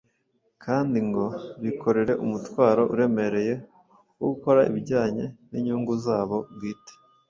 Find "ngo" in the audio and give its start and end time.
1.07-1.25